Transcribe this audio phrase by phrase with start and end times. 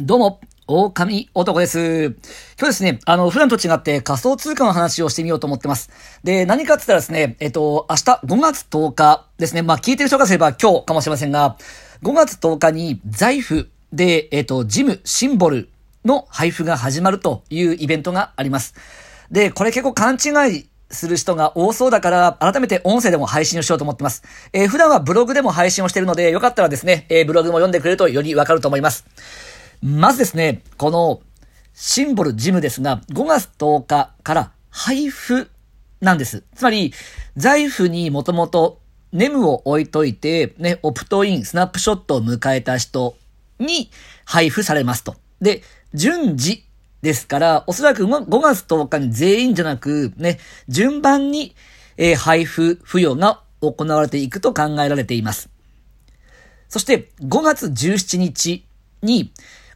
[0.00, 2.06] どうも、狼男です。
[2.06, 2.16] 今
[2.58, 5.88] 日ですね、あの、普段と違って仮想通貨の話をしてみようと思ってます。
[6.24, 11.56] で、何かって言ったらですね、えっと、明日5月10日ですね、まあ聞いてる人がすれば今日かもしれませんが、
[12.02, 15.68] 5月10日に財布で、えっと、ジム、シンボル
[16.04, 18.74] の配布が始まるというイベントがあります。
[19.30, 24.24] で、これ結構勘違いする人が多そうだから、改めて音声でも配信をしようと思ってます。
[24.52, 29.04] えー、普段はブログでも配信をしているので、よかったらですね、えー、ブログも読んでくれるとよりわかると思います。
[29.82, 31.22] まずですね、この
[31.74, 35.50] シンボルジムですが、5月10日から配布
[36.00, 36.44] なんです。
[36.54, 36.92] つまり、
[37.36, 38.80] 財布にもともと
[39.12, 43.16] ネムを置いといて、ね、オプトイン、スナップショットを迎えた人
[43.58, 43.90] に
[44.24, 45.16] 配布されますと。
[45.40, 45.62] で、
[45.94, 46.64] 順次
[47.02, 51.54] ですから、おそらく5月10日に全員じゃなく、ね、順番に、
[51.96, 55.48] え、配布、付与が行われていくと考えられています。
[56.68, 58.66] そして、5月17日
[59.02, 59.32] に、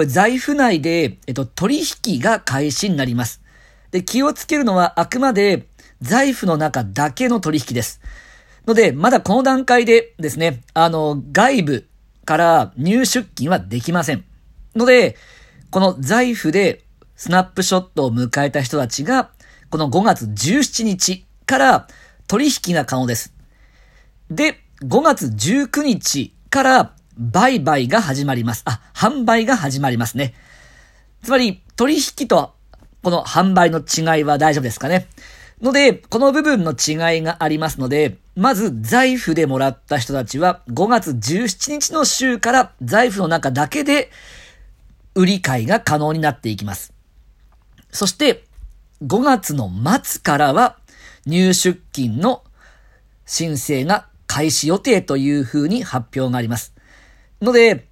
[0.00, 3.42] これ財布内で、えっと、取引が開始になります。
[3.90, 5.66] で、気をつけるのはあくまで
[6.00, 8.00] 財布の中だけの取引です。
[8.66, 11.88] ので、まだこの段階でですね、あの、外部
[12.24, 14.24] から入出金はできません。
[14.74, 15.18] ので、
[15.68, 16.82] この財布で
[17.14, 19.28] スナップショットを迎えた人たちが、
[19.68, 21.88] この5月17日から
[22.26, 23.34] 取引が可能です。
[24.30, 28.62] で、5月19日から売買が始まります。
[28.64, 30.34] あ、販売が始まりますね。
[31.22, 32.54] つまり、取引と
[33.02, 35.06] この販売の違いは大丈夫ですかね。
[35.60, 44.10] ので、この部分の違いがありますので、まず財布でもらった人たちは5月17日の週から財布の中だけで
[45.14, 46.94] 売り買いが可能になっていきます。
[47.90, 48.44] そして、
[49.04, 49.70] 5月の
[50.02, 50.78] 末からは
[51.26, 52.44] 入出金の
[53.26, 56.74] 申請が開始予定という風に発表があります。
[57.40, 57.88] ので、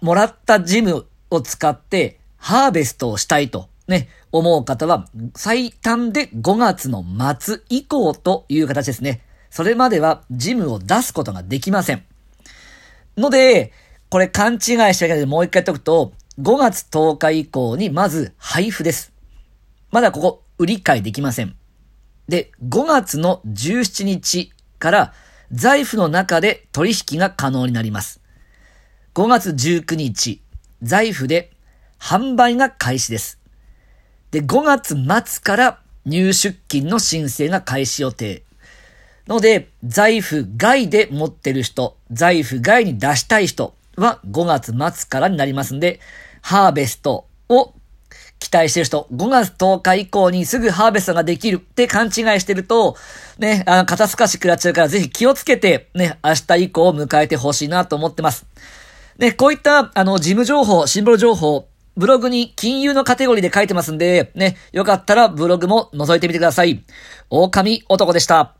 [0.00, 7.04] もらったジムを使ってハーベストをしたいとね、思う方は最短で5月の
[7.38, 9.22] 末以降という形ですね。
[9.50, 12.04] それまではジムを出すことができません。
[13.16, 13.72] ので、
[14.08, 19.12] これ勘違いしたけどもう一回言っとくと、5月10日以降にまず配布です。
[19.90, 21.54] まだここ売り買いできません。
[22.26, 25.12] で、5月の17日から
[25.52, 28.23] 財布の中で取引が可能になります。
[29.14, 30.42] 5月19日、
[30.82, 31.52] 財布で
[32.00, 33.38] 販売が開始です。
[34.32, 34.96] で、5月
[35.30, 38.42] 末から入出金の申請が開始予定。
[39.28, 46.00] ので、財布外で持ってる人、財布外に出したい人は5月末からになりますんで、
[46.42, 47.72] ハーベストを
[48.40, 52.96] 期待してる人、5月10日以降にすぐハーベストができるって勘違いしてると、
[53.38, 58.44] ね、あ、肩透かし食らっちゃうからぜひ気をつけて、ね、明日以降を迎えてほしいなと思ってます。
[59.18, 66.82] ね、こういった、あの、事務情報、シンボル情報、ブログに金融のカテゴリーで書いてますんで、ね、よかったらブログも覗いてみてください。
[67.30, 68.54] 狼男でした。